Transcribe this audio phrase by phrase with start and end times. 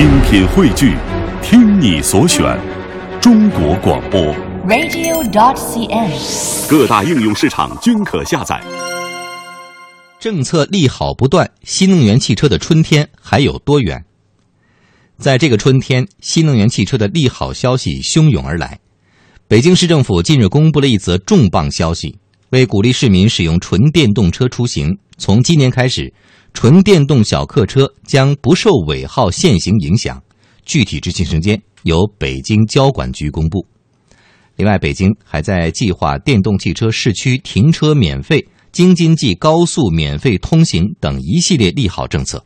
[0.00, 0.96] 精品汇聚，
[1.42, 2.58] 听你所选，
[3.20, 4.18] 中国广播。
[4.66, 6.70] radio.dot.cn，。
[6.70, 8.58] 各大应用市场均可下载。
[10.18, 14.02] 政策利好不断，新能源汽车的春天还有多远？
[15.18, 18.78] 在这个春天，新能源汽车的利好消息汹涌而来。
[19.48, 22.16] 北京市政府近日公布了一则重磅消息，
[22.48, 26.10] 为鼓励市民使用纯电动车出行，从今年开始，
[26.52, 30.22] 纯电动小客车将不受尾号限行影响。
[30.64, 33.66] 具体执行时间由北京交管局公布。
[34.56, 42.44] 另外，北京还在计划电动汽车市区停车免费、京津冀高速免费通行等一系列利好政策。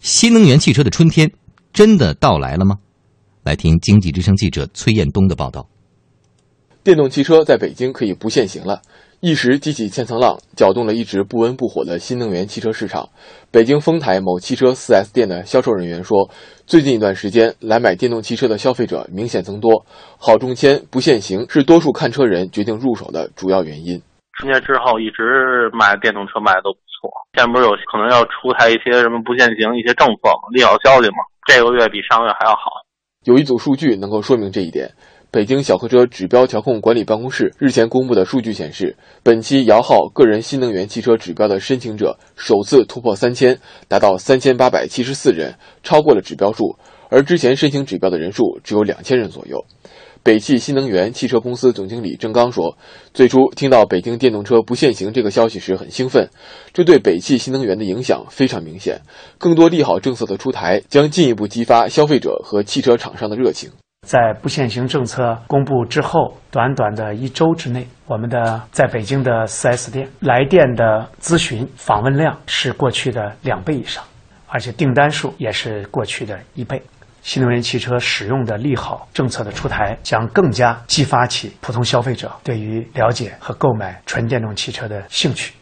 [0.00, 1.30] 新能源汽车的春天
[1.72, 2.78] 真的到来了吗？
[3.42, 5.68] 来听经济之声记者崔彦东的报道。
[6.82, 8.82] 电动汽车在北京可以不限行了，
[9.24, 13.08] 一时激起千层浪，搅动了一直不温不火的新能源汽车市场。
[13.50, 16.28] 北京丰台某汽车 4S 店的销售人员说，
[16.66, 19.86] 最近一段时间来买电动汽车的消费者明显增多，
[20.20, 23.98] 好中签不限行是多数看车人决定入手的主要原因。
[24.36, 32.84] 春节之后一直买电动车卖的都不错，现在不是有可能要出台一些什么不限行一些政策嘛，利好消息吗，这个月比上个月还要好。
[33.24, 34.92] 有一组数据能够说明这一点。
[35.34, 46.76] 北京小客车指标调控管理办公室日前公布的数据显示，本期摇号个人新能源汽车指标的申请者首次突破三千，达到三千八百七十四人，超过了指标数。
[47.10, 49.58] 而之前申请指标的人数只有两千人左右。
[50.22, 52.78] 北汽新能源汽车公司总经理郑刚说
[53.12, 56.30] ：“最初听到北京电动车不限行这个消息时很兴奋，
[56.72, 59.00] 这对北汽新能源的影响非常明显。
[59.38, 63.68] 更多利好政策的出台，将进一步激发消费者和汽车厂商的热情。”
[64.04, 74.04] 在不限行政策公布之后，短短的一周之内，我们的在北京的 4S 店来电的咨询访问量是过去的两倍以上，
[74.46, 76.80] 而且订单数也是过去的一倍。
[77.22, 85.54] 新能源汽车使用的利好政策的出台，将更加激发起普通消费者对于了解和购买纯电动汽车的兴趣。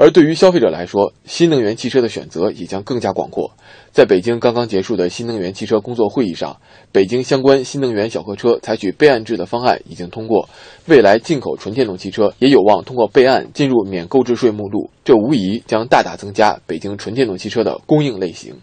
[0.00, 3.50] 而对于消费者来说，新能源汽车的选择也将更加广阔。
[3.92, 6.56] 在北京刚刚结束的新能源汽车工作会议上，
[6.90, 10.48] 北京相关新能源小客车采取备案制的方案已经通过，
[10.86, 18.54] 未来进口纯电动汽车也有望通过备案进入免购置税目录，这无疑将大大增加北京纯电动汽车的供应类型。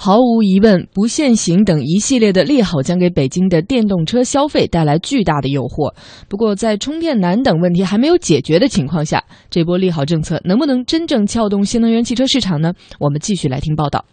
[0.00, 5.92] 毫无疑问，不限行等一系列的利好将给北京的电动车消费带来巨大的诱惑。
[6.28, 12.72] 不过，在充电难等问题还没有解决的情况下，这波利好政策能不能真正撬动新能源汽车市场呢？
[13.00, 14.04] 我们继续来听报道。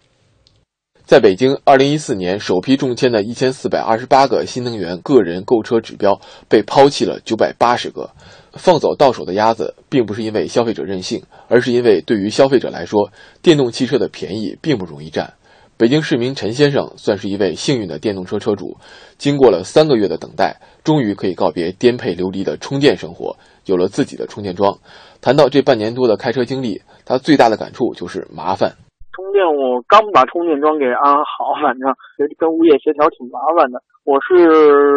[1.04, 6.20] 在北京，二零一四年首批中签的一千四百二十八个新能源个人购车指标
[6.50, 8.10] 被抛弃了九百八十个，
[8.54, 13.12] 放走到手的鸭子，并不是因为消费者任性，而是因为对于消费者来说，
[13.44, 15.32] 电动汽车的便宜并不容易占。
[15.78, 18.78] 北京市民陈先生算是一位幸运的电动车车主，
[19.20, 20.56] 经过了三个月的等待，
[20.88, 23.36] 终于可以告别颠沛流离的充电生活，
[23.68, 24.72] 有了自己的充电桩。
[25.20, 28.72] 谈到这半年多的开车经历，他最大的感触就是麻烦。
[29.12, 31.92] 充电我刚把充电桩给安好，反正
[32.40, 33.84] 跟物业协调挺麻烦的。
[34.08, 34.32] 我是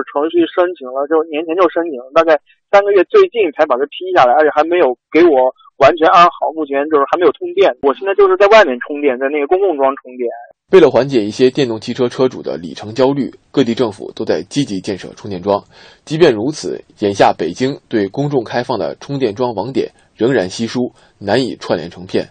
[0.06, 2.38] 程序申请了，就年前就申请了，大概
[2.70, 5.50] 三个月，最近才把它批下来，而且还没有给我
[5.82, 7.74] 完全安好，目前就是还没有通电。
[7.82, 10.30] 我现在就是在外面充电，在那个公共桩充电。
[10.70, 15.64] 为了缓解一些电动汽车车主的里程焦虑，各地政府都在积极建设充电桩。
[16.04, 22.28] 即便如此，眼下北京对公众开放的充电桩网点仍然稀疏，难以串联成片。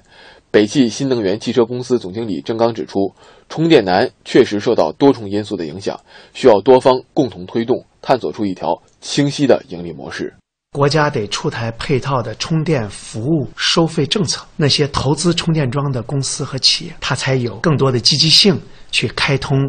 [0.52, 3.12] 北汽新能源汽车公司总经理郑刚指出，
[3.50, 6.00] 充电难确实受到多重因素的影响，
[6.36, 10.36] 需要多方共同推动，探索出一条清晰的盈利模式。
[10.78, 18.62] 国家得出台配套的充电服务收费政策，那些投资充电桩的公司和企业，它才有更多的积极性
[18.92, 19.60] 去开通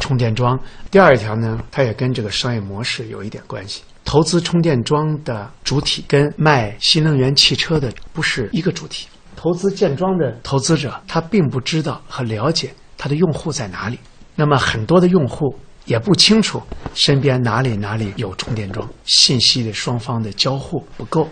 [0.00, 0.58] 充电桩。
[0.90, 3.82] 第二条呢，它也跟这个商业模式有一点关系。
[4.04, 9.06] 投资充电桩的主体跟卖新能源汽车的不是一个主体。
[9.36, 14.00] 投资建桩的投资者，他并不知道和了解他的用户在哪里，
[14.34, 16.60] 那么很多的用户也不清楚
[16.94, 21.28] 身边哪里哪里有充电桩，信息的双方的交互不够。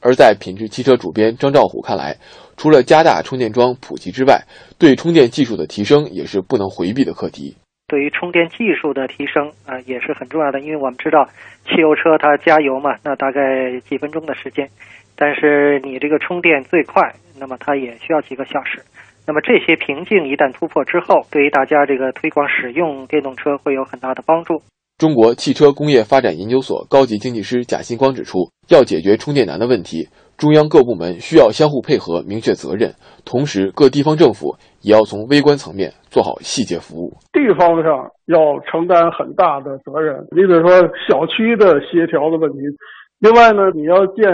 [0.00, 2.16] 而在品质汽车主编张兆虎看来，
[2.56, 4.40] 除了加大充电桩普及之外，
[4.78, 7.56] 对充电技术的提升也是不能回避的课题。
[7.88, 11.24] 对于充电技术的提升啊、呃，也是很重要的，因为我们知道
[11.64, 14.68] 汽油车它加油嘛，那大概几分钟的时间，
[15.16, 17.00] 但是你这个充电最快，
[17.38, 18.82] 那么它也需要几个小时。
[19.26, 24.62] 那么这些瓶颈一旦突破之后，对于大家这个推广使用电动车会有很大的帮助。
[24.98, 30.08] 中国汽车工业发展研究所高级经济师贾新光指出，要解决充电难的问题，
[30.38, 32.94] 中央各部门需要相互配合，明确责任，
[33.26, 37.12] 同时各地方政府也要从微观层面做好细节服务。
[37.34, 42.58] 地方上要承担很大的责任，你比如说小区的协调的问题，
[43.20, 44.24] 另外呢，你要建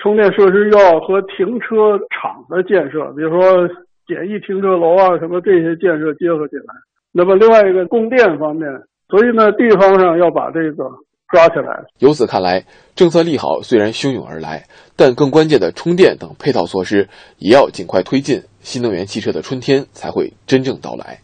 [0.00, 3.68] 充电设施，要和停车场的建设，比如说
[4.06, 6.74] 简易停车楼啊什么这些建设结合起来。
[7.12, 8.68] 那么另外一个供电方面，
[9.08, 10.84] 所以呢，地方上要把这个
[11.32, 11.84] 抓起来。
[11.98, 12.64] 由此看来，
[12.94, 14.64] 政策利好虽然汹涌而来，
[14.96, 17.08] 但更关键的充电等配套措施
[17.38, 21.20] 也要尽快推进，新能源汽车的春天才会真正到来。